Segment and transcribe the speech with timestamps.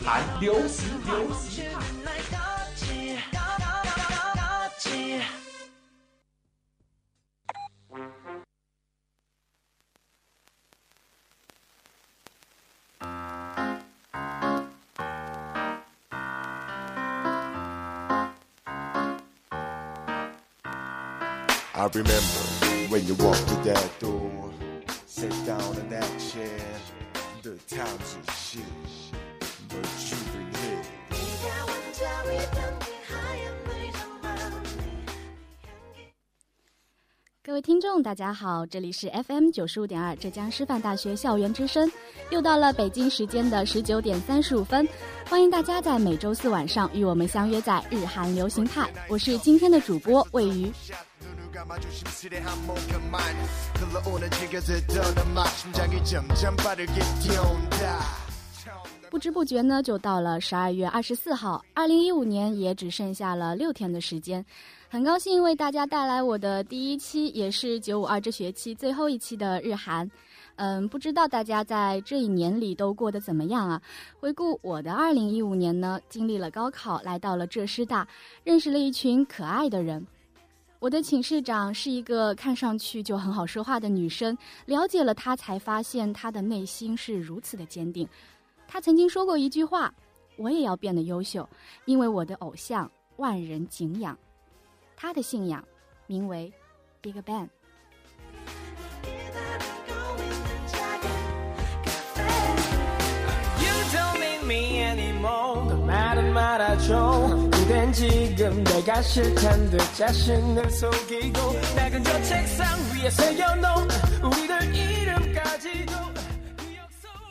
[0.04, 2.06] 韩流行流行派。
[21.78, 22.40] I remember
[22.88, 24.50] when you walked through that door,
[25.06, 26.58] sat down in that chair.
[27.42, 28.64] The times are shit,
[37.51, 41.91] 各位听众，大家好，这里是 FM 九十五点二浙江师范大学校园之声，
[42.29, 44.87] 又到了北京时间的十九点三十五分，
[45.29, 50.71] 欢迎大家在每周四晚上与我们相约在日韩流行派，我是今天的主播魏鱼。
[59.09, 64.45] 不知不觉呢，就到了十二月二十四号，二零一五年也只剩下了六天的时间。
[64.91, 70.11] 很高兴为大家带来我的第一期，也是九五二这学期最后一期的日韩。
[70.57, 73.81] 嗯，不知道大家在这一年里都过得怎么样啊？
[74.19, 78.05] 回顾我的二零一五年呢，经历了高考，来到了浙师大，
[78.43, 80.05] 认识了一群可爱的人。
[80.79, 88.05] 我的寝室长是一个看上去就很好说话的女生，了解了她才发现她的内心是如此的坚定。
[88.67, 89.93] 她曾经说过一句话
[90.35, 91.47] ：“我也要变得优秀，
[91.85, 94.17] 因为我的偶像万人敬仰。”
[95.01, 95.67] 他的信仰
[96.05, 96.53] 名为
[97.01, 97.49] big bang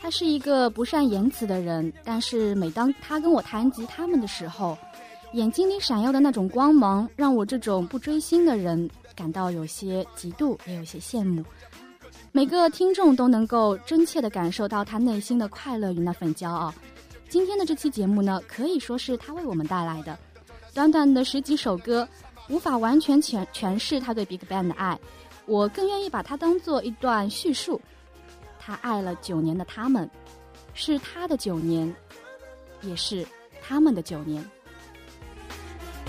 [0.02, 4.76] 他是一个不善言辞的人但是每当他跟我谈及他们的时候
[5.32, 11.44] 眼睛里闪耀的那种光芒，让我这种不追星的人感到有些嫉妒，也有些羡慕。
[12.32, 16.74] 每个听众都能够真切地感受到他内心的快乐与那份骄傲。
[17.28, 20.18] 今天的这期节目呢，可以说是他为我们带来的。
[20.74, 22.06] 短短的十几首歌，
[22.48, 24.98] 无法完全诠诠释他对 Big Bang 的爱，
[25.46, 27.80] 我更愿意把它当做一段叙述。
[28.58, 30.10] 他爱了九年的他们，
[30.74, 31.94] 是他的九年，
[32.82, 33.24] 也是
[33.62, 34.44] 他们的九年。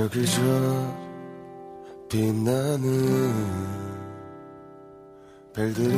[0.00, 0.40] 저기서
[2.08, 3.34] 빛나는
[5.54, 5.94] 별들이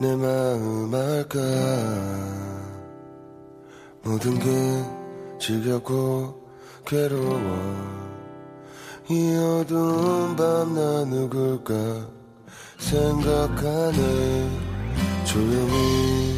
[0.00, 1.38] 내 마음 알까?
[4.02, 4.48] 모든 게
[5.38, 6.42] 지겹고
[6.84, 7.40] 괴로워.
[9.10, 11.74] 이 어두운 밤 나 누굴까
[12.78, 14.50] 생각하네.
[15.24, 16.36] 조용히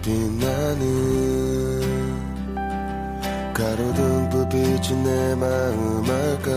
[0.00, 1.43] 빛나는
[3.54, 6.50] 가로등 불빛이 내 마음 알까?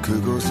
[0.00, 0.48] 그곳에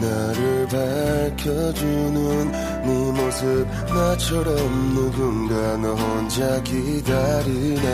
[0.00, 4.56] 나를 밝혀주는 네 모습 나처럼
[4.94, 7.88] 누군가 너 혼자 기다리네.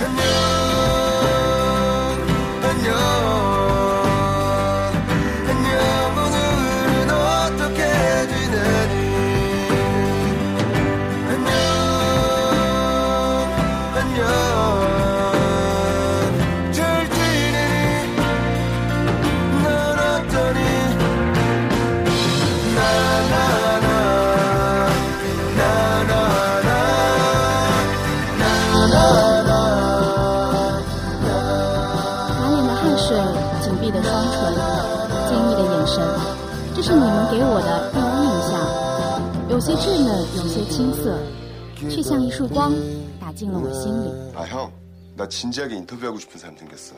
[0.00, 1.03] 안녕
[39.63, 41.17] 些稚嫩，有些青涩，
[41.89, 42.73] 却像一束光，
[43.19, 44.09] 打进了我心里。
[44.35, 44.71] 아 형,
[45.15, 46.95] 나 진지하게 인터뷰하고 싶은 사람 생겼어.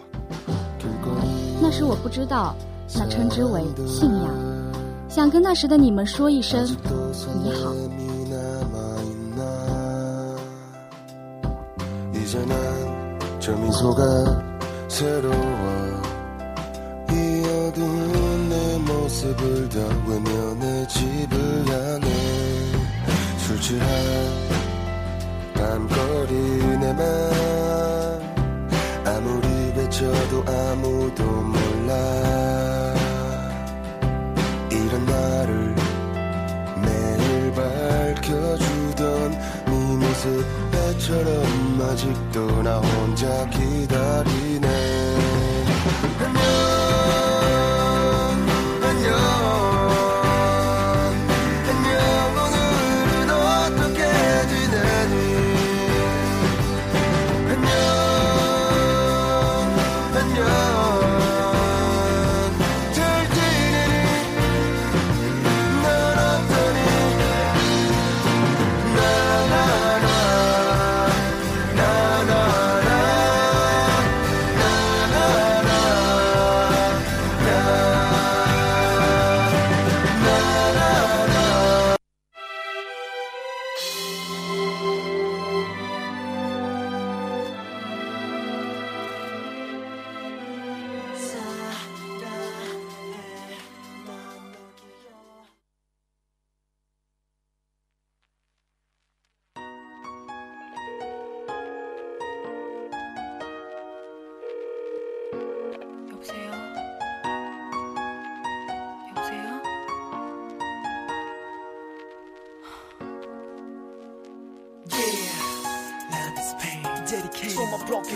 [1.62, 2.56] 那时我不知道，
[2.95, 4.33] 那称之为信仰。
[5.10, 6.66] 想跟那时的你们说一声
[7.44, 7.74] 你好。
[23.67, 23.81] 주한
[25.55, 26.35] 밤거리
[26.79, 27.03] 내맘
[29.05, 31.95] 아무리 외쳐도 아무도 몰라
[34.71, 35.75] 이런 나를
[36.81, 44.86] 매일 밝혀주던 네 모습 애처럼 아직도 나 혼자 기다리네.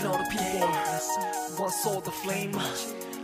[0.00, 0.68] broken hearted people.
[1.58, 2.52] One saw the flame.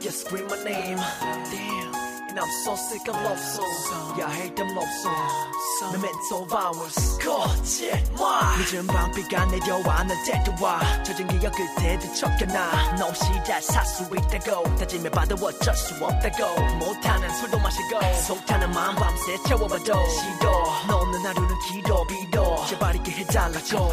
[0.01, 0.99] You scream my name.
[0.99, 1.95] Damn.
[2.29, 4.19] And I'm so sick of love songs.
[4.19, 5.93] Yeah, I hate them love songs.
[5.93, 7.19] Memento violence.
[7.19, 8.59] 거짓말.
[8.59, 11.03] 늦은 밤비가 내려와 날 때려와.
[11.03, 12.97] 젖은 기억 끝에 뒤척여놔.
[12.99, 14.77] 너 없이 잘 살 수 있다고.
[14.77, 16.63] 다짐해봐도 어쩔 수 없다고.
[16.77, 18.01] 못하는 술도 마시고.
[18.27, 19.85] 속타는 마음 밤새 채워봐도.
[19.85, 20.51] 시도.
[20.89, 22.67] 너는 하루는 길어 빌어.
[22.67, 23.93] 제발 있게 해달라고.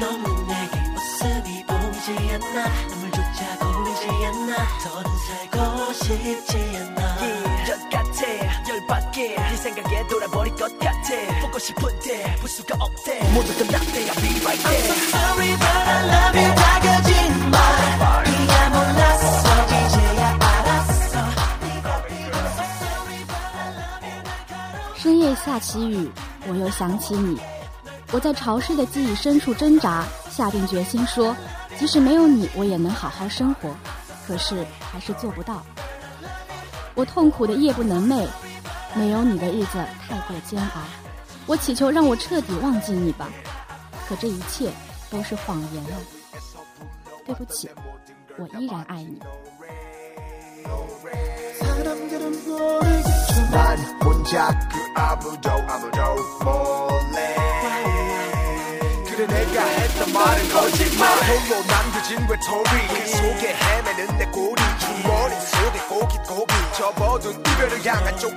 [0.00, 0.77] 너무 내게 모습이 보이지
[2.38, 4.50] 않나 눈물조차 보이지 않나
[4.82, 7.24] 더는 살고 싶지 않아 예,
[7.68, 8.18] 열 같아
[8.68, 11.08] 열받게 네 생각에 돌아버릴 것 같아
[11.40, 15.64] 보고 싶은데 볼 수가 없대 모두 끝났대 I'll be right I'm there so sorry but
[15.64, 21.14] I love you 다가진 말 네가 몰랐어 이제야 알았어
[21.62, 26.10] 네가 필요 So sorry but I love you 날카로운 深夜下起雨，
[26.48, 27.38] 我又想起你。
[28.12, 31.34] 我在潮湿的记忆深处挣扎，下定决心说，
[31.79, 33.73] 即使没有你，我也能好好生活。
[34.27, 35.63] 可是还是做不到。
[36.93, 38.27] 我痛苦的夜不能寐，
[38.93, 40.81] 没有你的日子太过煎熬。
[41.47, 43.29] 我祈求让我彻底忘记你吧，
[44.07, 44.69] 可这一切
[45.09, 45.95] 都是谎言啊！
[47.25, 47.69] 对不起，
[48.37, 49.19] 我依然爱你。
[59.29, 61.07] 내가 했던 말은 거짓말.
[61.27, 66.53] 홀로 남겨진 외톨이 그 속에 헤매는 내 꼬리 이 머릿 속에 고기 고기.
[66.75, 68.35] 접어둔 이별을 향한 쪽지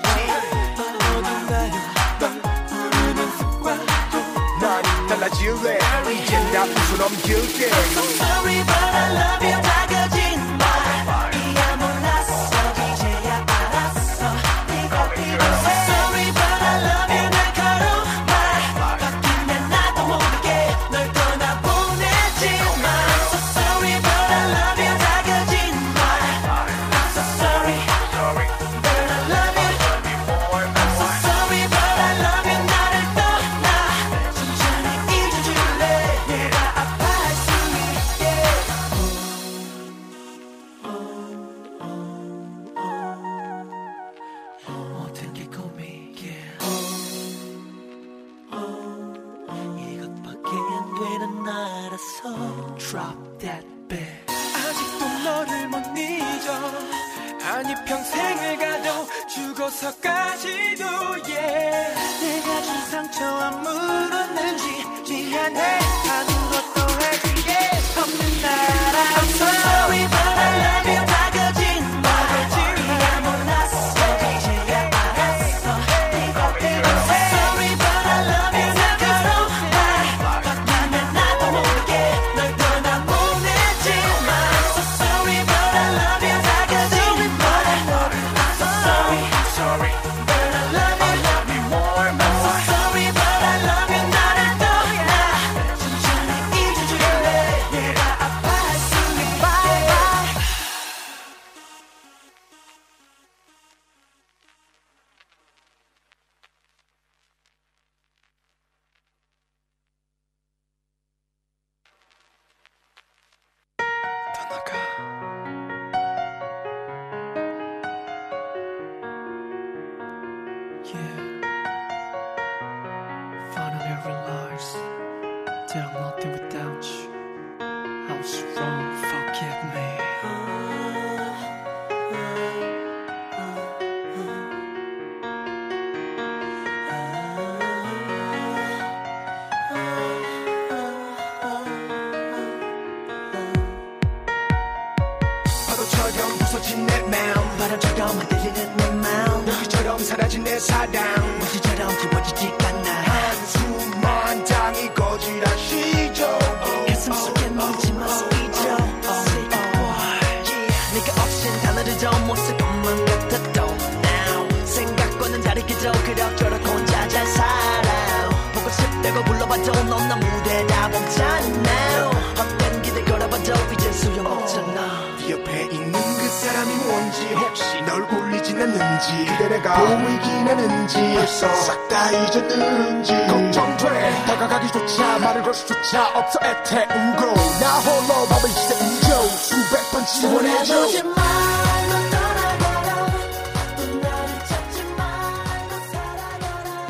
[4.61, 5.79] 난 달라질래
[6.13, 7.67] 이젠 다 웃어 넘길게.
[7.67, 9.47] So sorry but I love.
[9.47, 10.22] You 다가진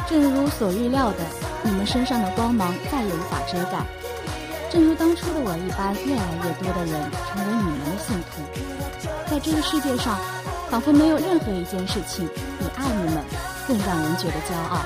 [0.09, 1.19] 正如所预料的，
[1.63, 3.79] 你们身上的光芒再也无法遮盖。
[4.69, 8.43] 正如当初的我一般，越来越多的人成为你们的信徒。
[9.31, 10.19] 在这个世界上，
[10.69, 12.29] 仿佛没有任何一件事情
[12.59, 13.23] 比爱你们
[13.69, 14.81] 更让人觉得骄傲。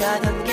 [0.00, 0.49] 가던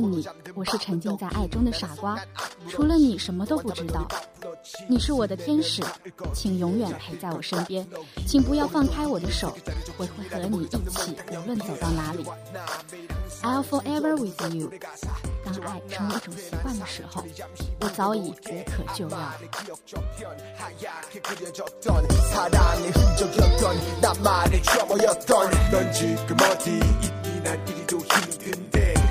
[0.00, 2.18] 你，我是沉浸在爱中的傻瓜，
[2.68, 4.06] 除了你什么都不知道。
[4.88, 5.82] 你是我的天使，
[6.34, 7.86] 请永远陪在我身边。
[8.26, 9.56] 请不要放开我的手，
[9.96, 12.24] 我会和你一起，无论走到哪里。
[13.42, 14.70] i'll forever with you。
[15.44, 17.24] 当爱成为一种习惯的时候，
[17.80, 19.18] 我早已无可救药。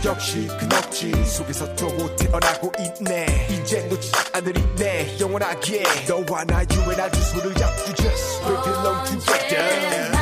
[0.06, 1.26] 역시 그 넋지.
[1.26, 3.48] 속에서 또 태어나고 있네.
[3.50, 6.66] 이제 놓치지 않으리네 영원하게 너와 나 I
[7.12, 10.19] 두 손을 잡고 just we belong together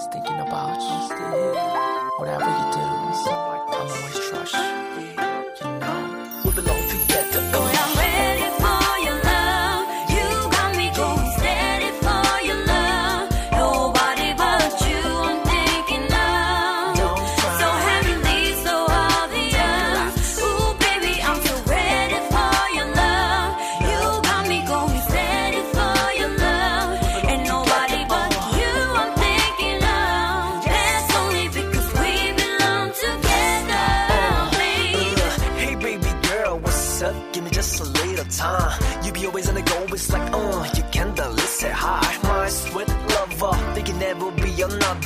[0.00, 2.10] always thinking about you.
[2.18, 5.19] Whatever you do, I'm always trust you.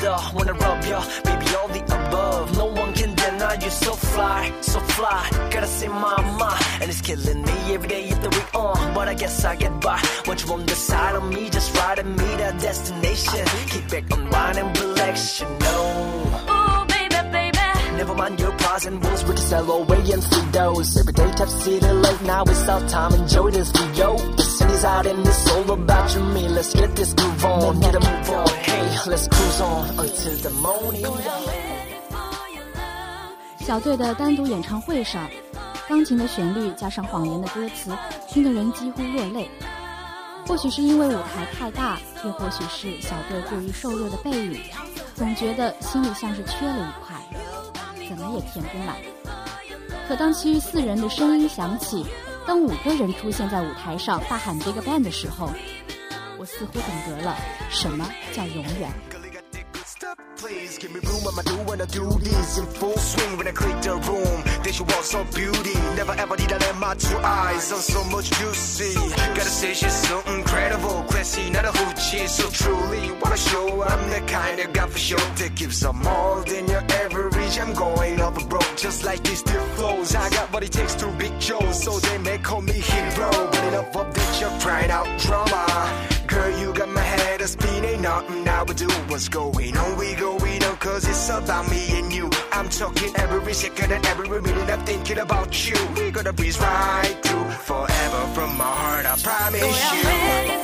[0.05, 0.37] Another.
[0.37, 2.57] Wanna rub ya, baby, all the above.
[2.57, 5.29] No one can deny you so fly, so fly.
[5.51, 8.95] Gotta say mama, and it's killing me every day if the week on.
[8.95, 9.99] But I guess I get by.
[10.25, 13.47] What you on the side of me, just ride and meet our destination.
[13.69, 15.85] Keep back, unwind and relax, you know.
[16.51, 17.59] Ooh, baby, baby.
[17.97, 20.97] Never mind your pros and woes, we can sell away and free those.
[20.99, 24.17] Every day, tap city late, now it's our time, enjoy this video.
[24.37, 26.49] The sun is out and it's all about you, me.
[26.49, 28.74] Let's get this groove on, get a move on.
[33.59, 35.29] 小队的单独演唱会上，
[35.89, 37.91] 钢琴的旋律加上谎言的歌词，
[38.29, 39.51] 听得人几乎落泪。
[40.47, 44.61] 或许是因为舞台太大，又或许是小队过于瘦弱的背影，
[45.15, 47.17] 总觉得心里像是缺了一块，
[48.09, 48.97] 怎么也填不满。
[50.07, 52.05] 可当其余四人的声音响起，
[52.47, 55.51] 当五个人出现在舞台上大喊 “Big Bang” 的时候，
[56.44, 57.36] 我似乎懂得了
[57.70, 58.94] 什么叫永远。
[60.38, 63.52] Please give me room, I'ma do when I do this in full swing when I
[63.52, 64.42] click the room.
[64.64, 65.74] Then she walks on beauty.
[65.98, 68.96] Never ever need to let my two eyes on so much juicy.
[69.36, 72.30] Gotta say she's so incredible, classy, not a hoochie.
[72.30, 76.44] So truly wanna show I'm the kind of guy for sure that gives some more
[76.46, 77.60] than your average.
[77.60, 80.16] I'm going up a broke just like these stiff flows.
[80.16, 83.30] I got what it takes to big shows, so they may call me hero.
[83.52, 86.13] But enough of that, you're crying out drama.
[88.15, 88.91] nothing I would do.
[89.11, 89.99] What's going on?
[89.99, 92.31] We going on, cause it's about me and you.
[92.53, 95.77] I'm talking every second and every minute, I'm thinking about you.
[95.97, 100.64] We gonna breeze right through forever from my heart, I promise you.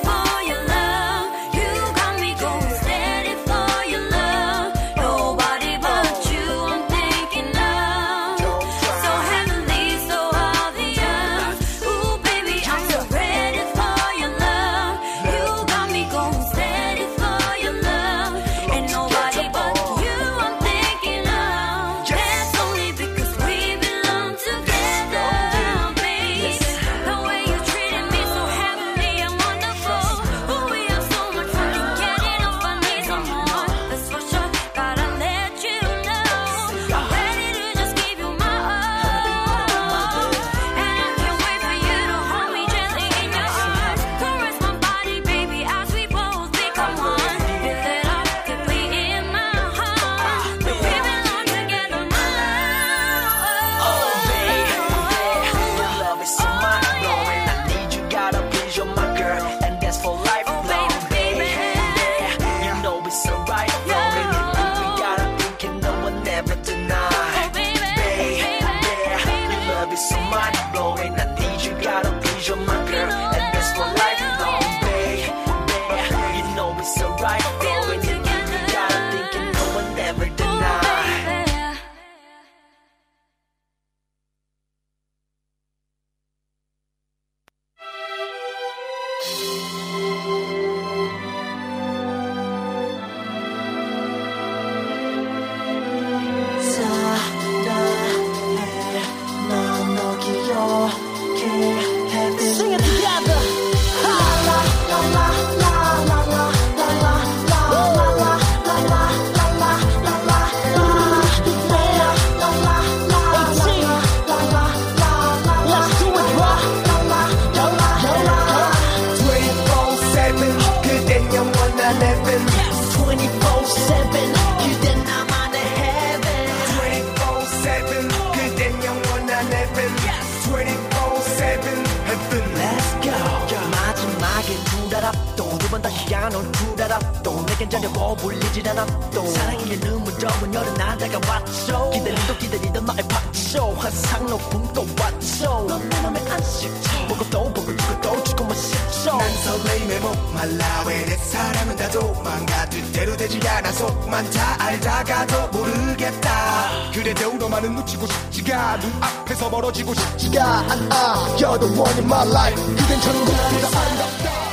[150.40, 157.76] 말라 왜 내 사랑은 다 도망가 뜻대로 되지 않아 속만 다 알다가도 모르겠다 그래도 너만은
[157.76, 164.46] 놓치고 싶지가 눈앞에서 멀어지고 싶지가 않아 You're the one in my life 그댄 천국보다 아름답다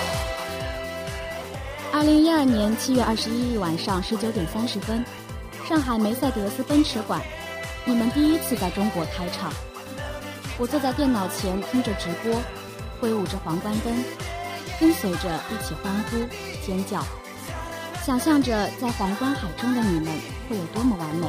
[1.95, 5.05] 二零一二年七月二十一日晚上十九点三十分，
[5.69, 7.21] 上海梅赛德斯奔驰馆，
[7.85, 9.53] 你们第一次在中国开场。
[10.59, 12.33] 我坐在电脑前听着直播，
[12.99, 13.93] 挥舞着皇冠灯，
[14.80, 16.18] 跟随着一起欢呼
[16.66, 17.04] 尖叫，
[18.04, 20.14] 想象着在皇冠海中的你们
[20.48, 21.28] 会有多么完美。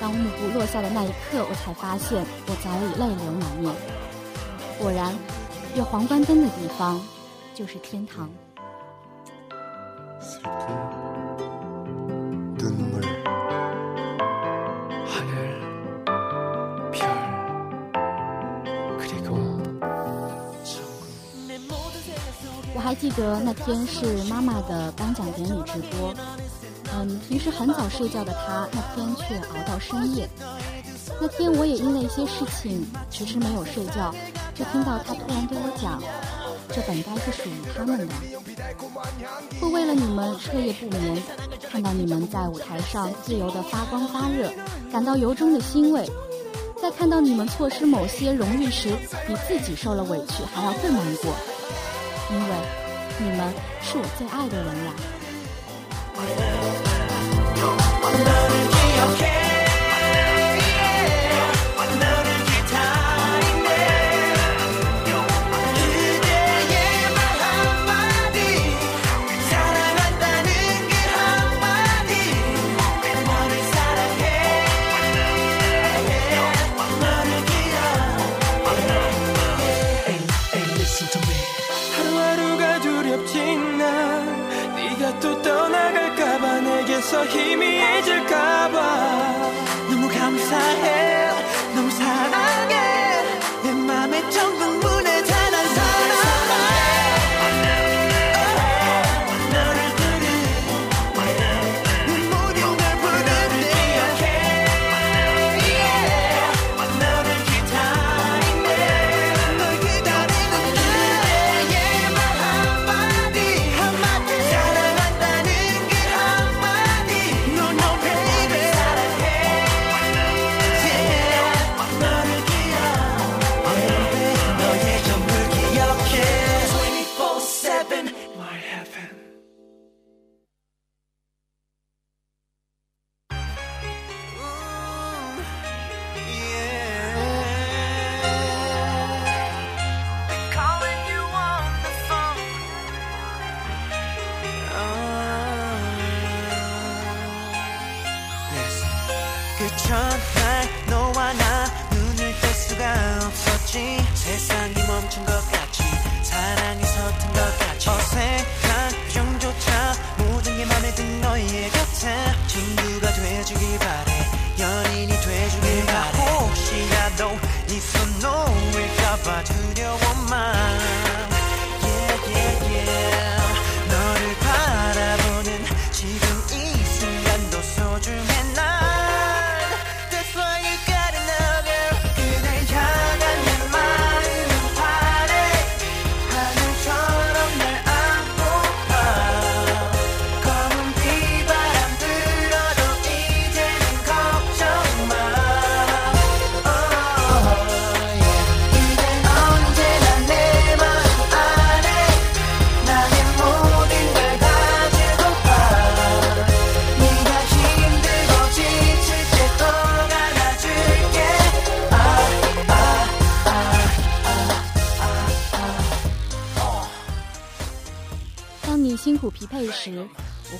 [0.00, 3.74] 当幕布落下的那一刻，我才发现我早已泪流满面。
[4.78, 5.14] 果然，
[5.74, 7.00] 有皇冠灯的地方
[7.54, 8.28] 就是天堂。
[22.90, 26.12] 还记得那天是妈妈的颁奖典礼直播，
[26.92, 30.28] 嗯，平时很早睡觉的她，那天却熬到深夜。
[31.20, 34.12] 那天我也因为一些事情迟迟没有睡觉，
[34.56, 36.02] 就听到她突然对我讲，
[36.74, 38.14] 这本该是属于他们的，
[39.60, 41.22] 会为了你们彻夜不眠，
[41.70, 44.50] 看到你们在舞台上自由的发光发热，
[44.90, 46.10] 感到由衷的欣慰。
[46.82, 48.88] 在看到你们错失某些荣誉时，
[49.28, 51.32] 比自己受了委屈还要更难过。
[52.32, 52.56] 因为
[53.22, 53.52] 你们
[53.82, 54.92] 是我最爱的人呀。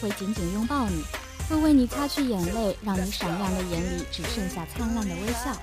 [0.00, 1.04] 会紧紧拥抱你，
[1.48, 5.54] 会为你擦去眼泪，让你闪亮的眼里只剩下灿烂的微笑。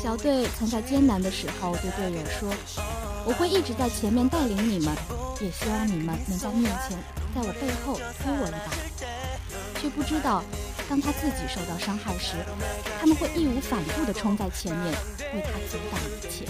[0.00, 2.48] 小队曾在艰难的时候对队友说
[3.26, 4.94] ：‘我会一直在前面带领你们，
[5.40, 6.96] 也希望你们能在面前，
[7.34, 8.70] 在我背后推我一把’。
[9.80, 10.44] 却不知道
[10.88, 12.34] 当他自己受到伤害时，
[13.00, 14.92] 他们会义无反顾地冲在前面，
[15.34, 16.46] 为他阻挡一切。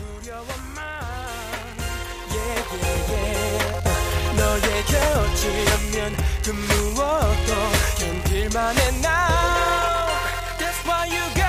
[4.40, 7.52] 너에게 어찌하면 그 무엇도
[7.98, 10.08] 견딜 만해 now
[10.58, 11.39] That's why you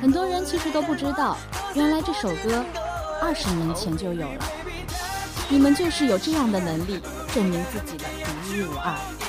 [0.00, 1.36] 很多人其实都不知道
[1.74, 2.64] 原来这首歌
[3.20, 4.44] 二十年前就有了。
[5.50, 7.00] 你们就是有这样的能力
[7.34, 9.27] 证明自己的独一无二。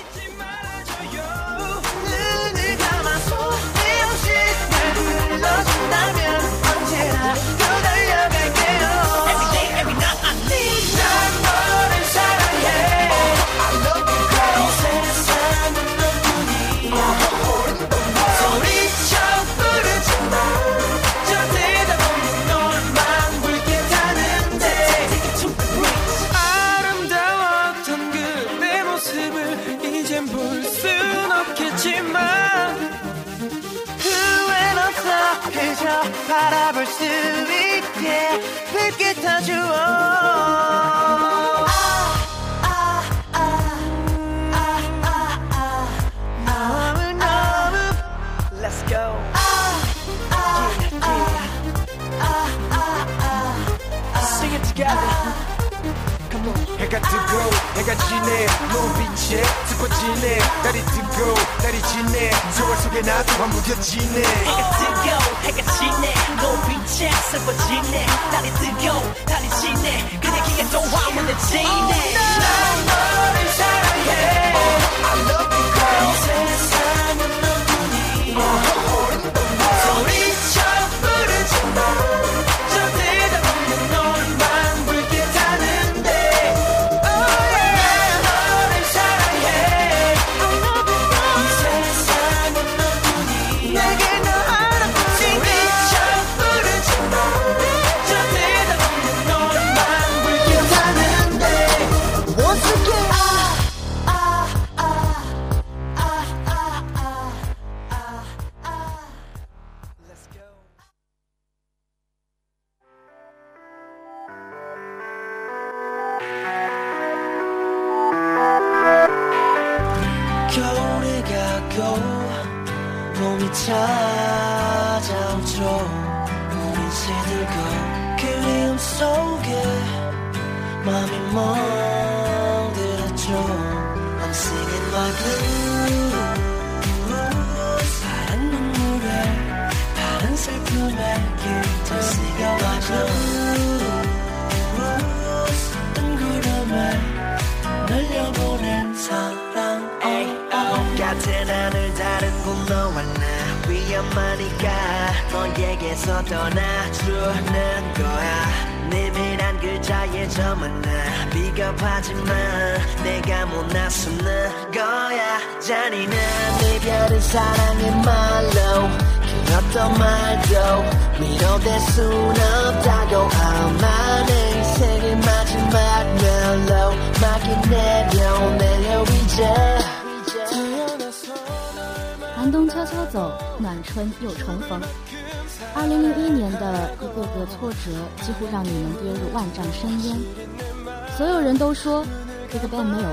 [57.80, 58.46] 해가 지네.
[58.74, 60.38] 눈빛에 슬퍼지네.
[60.64, 62.32] 날이 뜨고 날이 지네.
[62.52, 64.22] 세월 속에 나 또한 무뎌지네.
[64.22, 65.08] 해가 뜨고
[65.44, 66.14] 해가 지네.
[66.42, 68.06] 눈빛에 슬퍼지네.
[68.34, 70.20] 날이 뜨고 날이 지네.
[70.20, 72.14] 그대 기가 또한 무뎌지네.
[72.16, 74.12] 난 너를 사랑해.
[74.56, 76.12] oh, I love you girl.
[76.20, 78.79] 세상은 너뿐이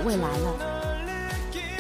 [0.06, 0.54] 未来了。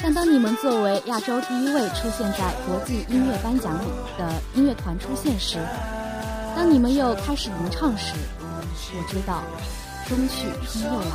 [0.01, 5.59] 但当你们作为亚洲第一位出现在国际音乐颁奖里的音乐团出现时，
[6.55, 8.13] 当你们又开始吟唱时，
[8.93, 9.43] 我知道，
[10.09, 11.11] 冬去春又来了。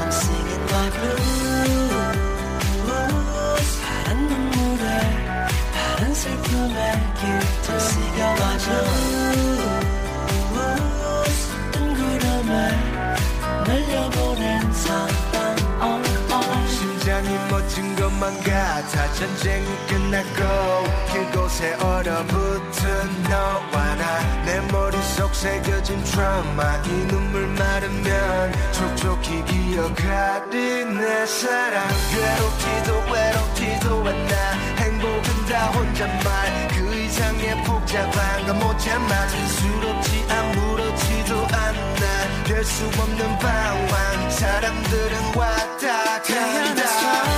[0.00, 2.22] I'm singing my blues
[3.82, 4.84] 파란 눈물에
[5.72, 6.78] 파란 슬픔에
[7.20, 9.45] 길들 새겨가죠 뜬
[18.17, 24.43] 것만 같아 전쟁이 끝났고 그곳에 얼어붙은 너와 나.
[24.43, 31.87] 내 머릿속 새겨진 트라우마 이 눈물 마르면 촉촉히 기억하리 내 사랑.
[32.11, 36.67] 괴롭지도 외롭지도 않아 행복은 다 혼잣말.
[36.69, 39.27] 그 이상의 복잡한 건 못 참아.
[39.27, 42.43] 스럽지 아무렇지도 않아.
[42.45, 44.29] 별수 없는 방황.
[44.29, 47.36] 사람들은 왔다 간다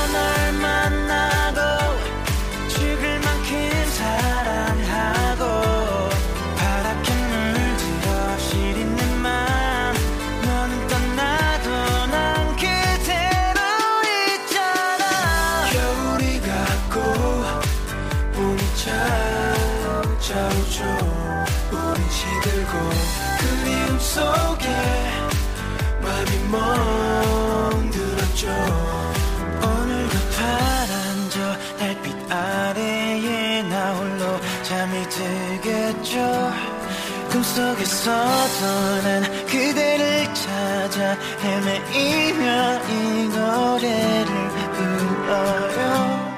[37.32, 42.44] 꿈속에서도 난 그대를 찾아 헤매이며
[42.90, 42.92] 이
[43.30, 44.32] 노래를
[44.74, 46.30] 불러요.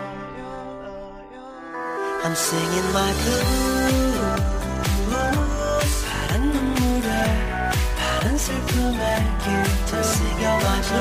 [2.23, 4.51] I'm singing my blues
[6.05, 7.09] 파란 눈물에
[7.97, 9.03] 파란 슬픔에
[9.43, 10.91] 길들 새겨가죠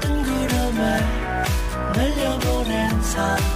[0.00, 0.80] 뜬 구름에
[1.94, 3.55] 날려보낸 사랑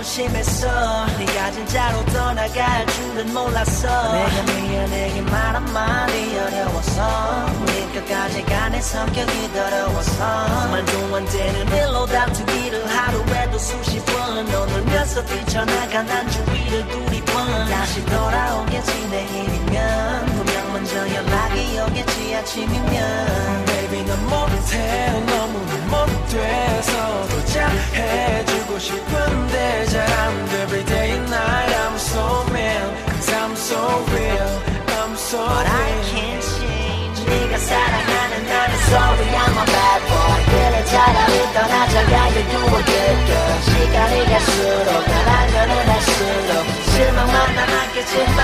[0.00, 0.66] 무 심했어.
[1.18, 4.12] 네가 진짜로 떠나갈 줄은 몰랐어.
[4.12, 7.46] 내가 미안하게 말 한마디 어려웠어.
[7.60, 10.68] 우린 끝까지 가내 성격이 더러웠어.
[10.70, 14.46] 말도 안 되는 일로 다투기를 하루에도 수십 번.
[14.46, 17.68] 너놀면서 뛰쳐나간 난 주위를 두리번.
[17.68, 20.26] 다시 돌아오겠지 내일이면.
[20.26, 23.64] 분명 먼저 연락이 오겠지 아침이면.
[23.66, 24.50] Baby 넌못
[42.12, 43.32] 양을 두어둘게
[43.62, 46.52] 시간이 갈수록 가라면은 할수록
[46.92, 48.38] 실망만 남았겠지만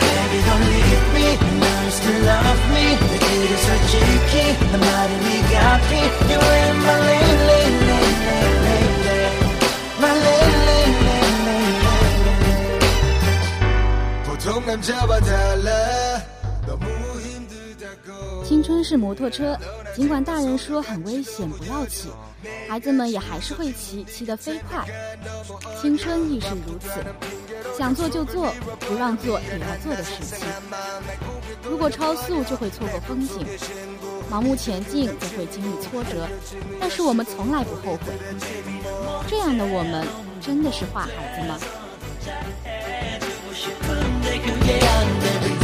[0.00, 4.32] Baby don't leave me You know you still love me 내 길을 솔직히
[4.70, 5.90] 난 말이 네가 피
[6.32, 7.34] You in my lane
[14.24, 16.33] 보통 남자와 달라
[18.44, 19.58] 青春是摩托车，
[19.96, 22.08] 尽管大人说很危险，不要骑，
[22.68, 24.84] 孩子们也还是会骑，骑得飞快。
[25.80, 26.88] 青春亦是如此，
[27.76, 30.46] 想做就做，不让做也要做的事情。
[31.62, 33.46] 如果超速就会错过风景，
[34.30, 36.28] 盲目前进就会经历挫折，
[36.78, 38.12] 但是我们从来不后悔。
[39.26, 40.06] 这样的我们
[40.40, 41.58] 真的是坏孩子吗？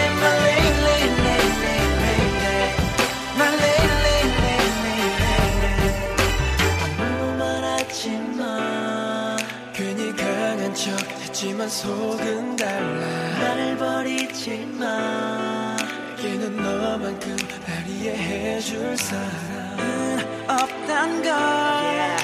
[11.41, 15.75] 척 했지만 속은 달라 나를 버리지마
[16.17, 17.35] 걔는 너만큼
[17.65, 22.17] 날 이해해줄 사람 없단 걸난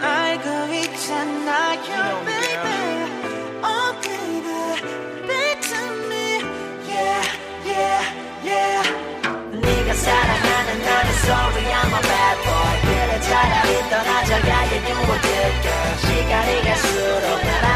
[0.00, 2.70] 알고 있잖아 You're baby
[3.64, 4.46] Oh baby
[5.26, 6.38] Back to me
[6.86, 7.26] Yeah
[7.66, 8.02] yeah
[8.44, 8.86] yeah
[9.50, 15.96] 네가 사랑하는 나는 sorry I'm a bad boy 그래 차라리 떠나자가 you a good girl
[15.98, 17.75] 시간이 갈수록 날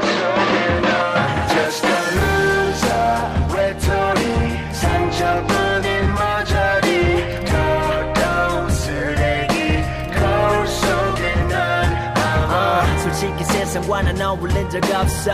[14.01, 15.31] 세상과는 어울린 적 없어.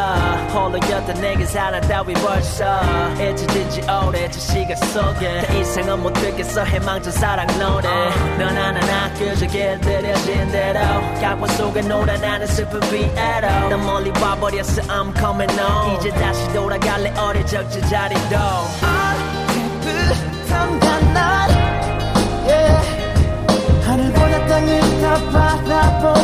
[0.54, 2.80] 홀로였던 내게 사랑 따위 벌써.
[3.14, 5.42] 잊혀진 지 오래 저 시간 속에.
[5.48, 6.64] 더 이상은 못 듣겠어.
[6.64, 7.88] 해망전 사랑 노래.
[8.38, 10.80] 넌 하나나 그저 길들여진 대로.
[11.22, 13.70] 각본 속에 놀아 나는 슬픈 비애로.
[13.70, 14.82] 난 멀리 와버렸어.
[14.84, 15.98] I'm coming home.
[15.98, 17.14] 이제 다시 돌아갈래?
[17.18, 18.36] 어릴 적 제자리도.
[19.82, 21.50] 언제부턴가 난
[22.46, 22.88] yeah.
[23.86, 26.17] 하늘보다 땅을 더 바라보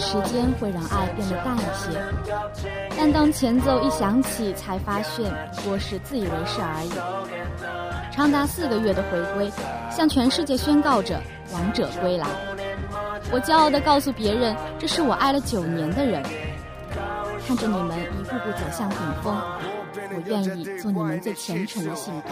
[0.00, 2.00] 时间会让爱变得淡一些，
[2.96, 6.90] 但当前奏一响起，才发现不过是自以为是而已。
[8.12, 9.50] 长达四个月的回归，
[9.90, 11.20] 向全世界宣告着
[11.52, 12.26] 王者归来。
[13.32, 16.22] 我骄傲地告诉别人，这是我爱了九年的人。
[17.46, 19.36] 看着你们一步步走向顶峰，
[20.13, 22.27] 我愿意做你们最虔诚的信徒。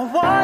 [0.00, 0.06] Why?
[0.12, 0.39] want.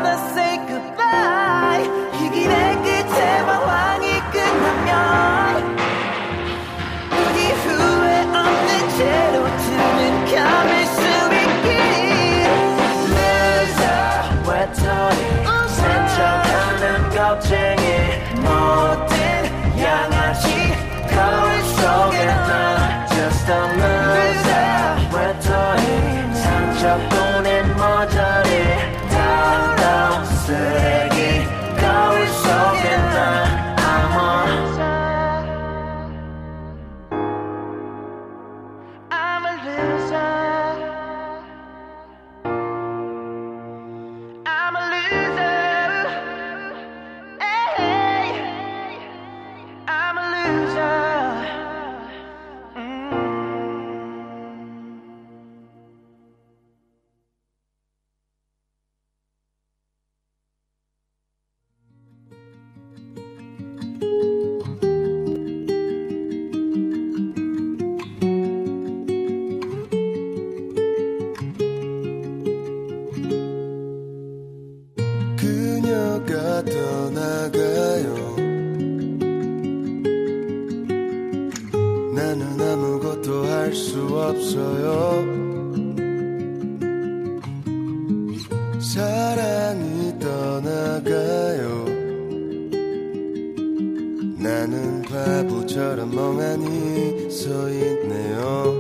[94.66, 98.74] 나는 과부처럼 멍하니 서 있네요.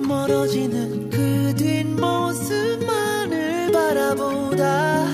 [0.00, 2.80] 멀어지는 그 뒷모습만을
[3.72, 5.04] 바라보다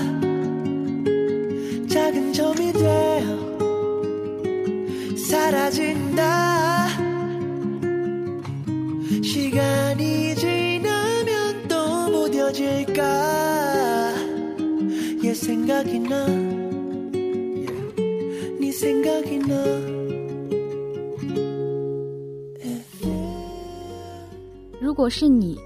[1.89, 3.37] 작은 점이 되어
[5.27, 6.87] 사라진다.
[9.21, 13.03] 시간이 지나면 또 무뎌질까?
[15.21, 16.52] 옛 생각이 나.
[24.79, 25.59] 如果是你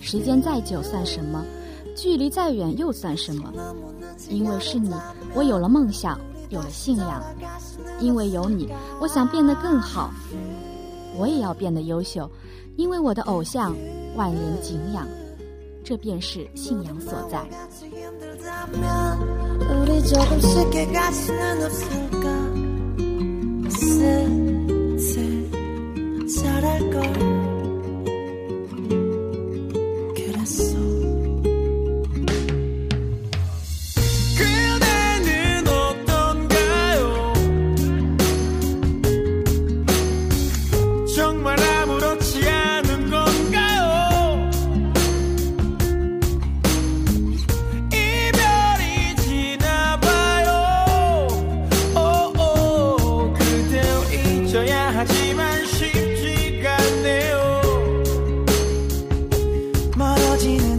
[0.00, 1.44] 时间再久算什么？
[1.96, 3.52] 距离再远又算什么？
[4.28, 4.92] 因为是你
[5.34, 7.22] 我有了梦想有了信仰。
[8.00, 8.68] 因为有你
[9.00, 10.12] 我想变得更好。
[11.16, 12.30] 我也要变得优秀
[12.76, 13.74] 因为我的偶像
[14.14, 15.08] 万人敬仰。
[15.82, 17.48] 这便是信仰所在。
[23.70, 25.50] 슬슬
[26.28, 27.57] 잘할걸.
[60.48, 60.77] seen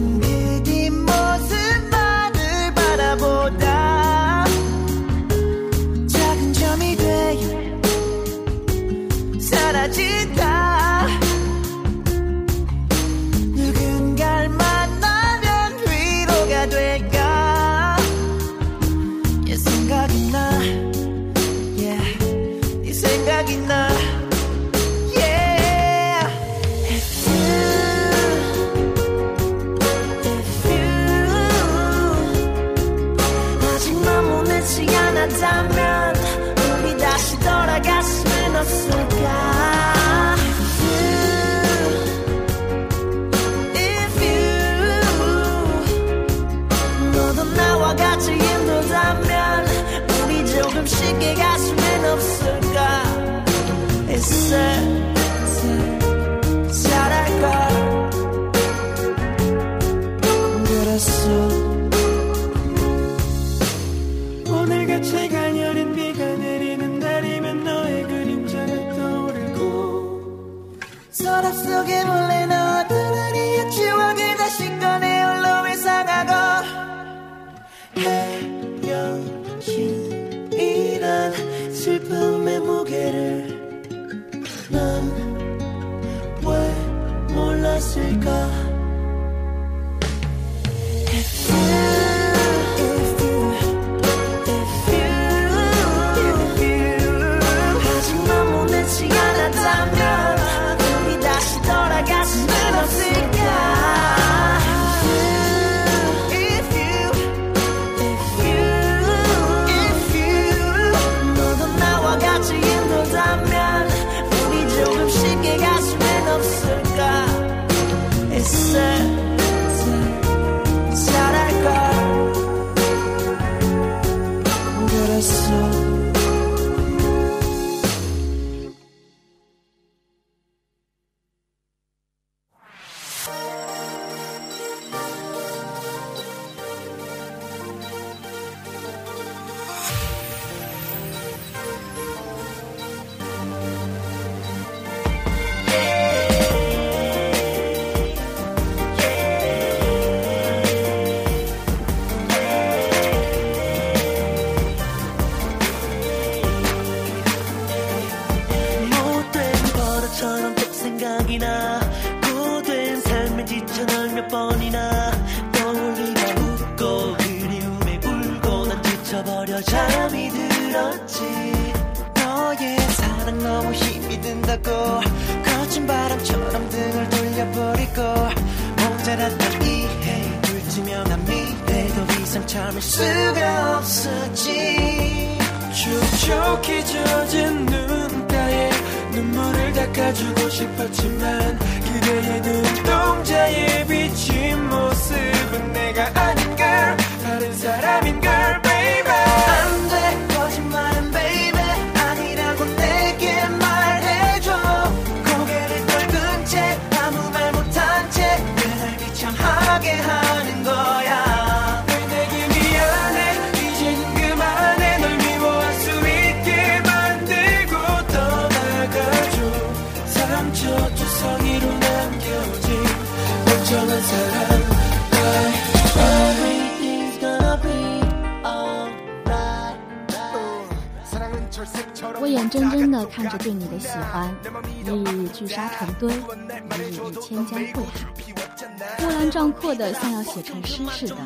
[232.18, 234.34] 我眼睁睁地看着对你的喜欢，
[234.68, 234.92] 一日
[235.24, 241.16] 日聚沙成堆，一日日千江汇海，波澜壮阔的像要写成诗似的，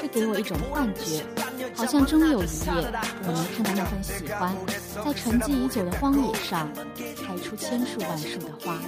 [0.00, 1.24] 这给我一种幻觉，
[1.74, 2.72] 好像终有一夜，
[3.26, 4.54] 我能看到那份喜欢，
[5.04, 6.68] 在沉寂已久的荒野上，
[7.26, 8.78] 开出千树万树的花。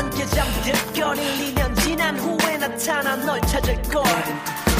[0.00, 4.02] 함께 잠들 거니 2년 지난 후에 나타나 널 찾을걸.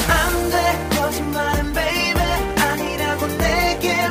[0.09, 2.23] 안돼 거짓말은 baby
[2.59, 4.07] 아니라고 내게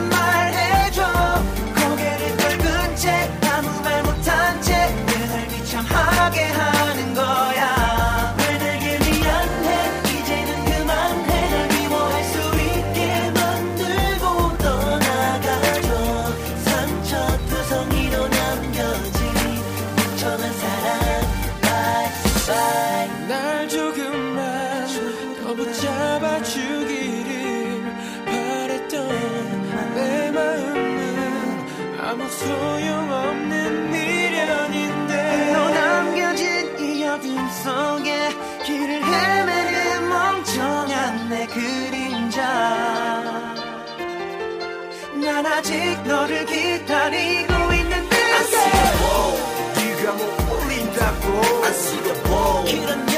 [46.10, 49.30] 너를 기다리고 있는데 I see the ball
[49.76, 51.24] 네가 못 올린다고
[51.62, 53.09] I see the ball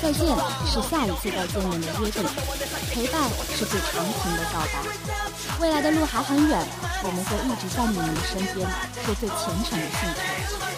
[0.00, 0.24] 再见
[0.64, 2.24] 是下一次再见面的约定，
[2.94, 3.20] 陪伴
[3.56, 4.74] 是最长情的告白。
[5.60, 6.58] 未来的路还很远，
[7.02, 8.66] 我们会一直在你们的身边，
[9.04, 10.77] 是最虔诚的信徒。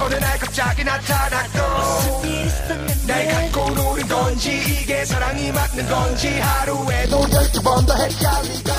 [0.00, 1.58] 어느 날 갑자기 나타났고
[3.06, 8.70] 날 갖고 노는 건지 이게 사랑이 맞는 건지 하루에도 열두 번 더 헷갈리고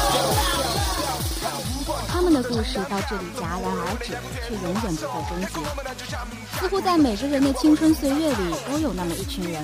[2.07, 4.17] 他们的故事到这里戛然而止，
[4.47, 5.47] 却永远不会终结。
[6.59, 9.61] 似乎在每个人的青春岁月里，都有那么一群人，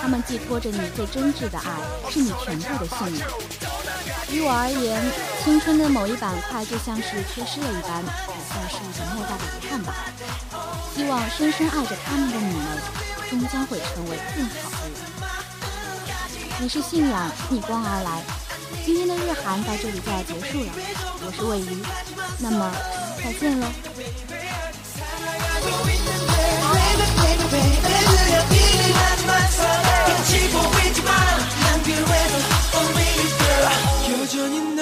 [0.00, 1.70] 他们寄托着你最真挚的爱，
[2.10, 3.28] 是你全部的信仰。
[4.32, 5.00] 于我而言，
[5.42, 8.08] 青春的某一板块就像是缺失了一般，也
[8.50, 9.94] 算是一种莫大的遗憾吧。
[10.94, 12.66] 希望深深爱着他们的你们，
[13.30, 14.96] 终将会成为更好的人。
[16.60, 18.22] 你是信仰逆光而来。
[18.84, 20.72] 今天的日韩到这里就要结束了，
[21.24, 21.82] 我是魏鱼，
[22.38, 22.70] 那么
[23.22, 23.66] 再见喽。
[34.28, 34.81] 여전히 널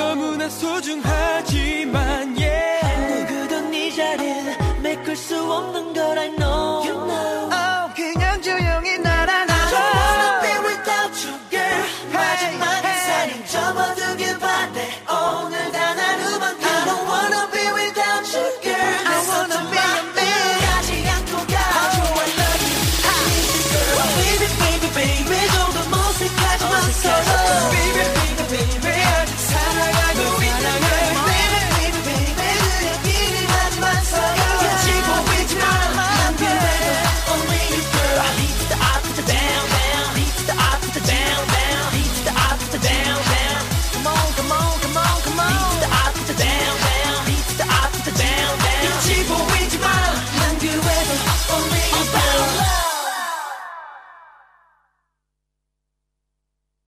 [0.00, 3.28] 너무나 소중하지만 yeah.
[3.28, 7.39] 누구도 네 자리를 메꿀 수 없는 걸 I know, you know.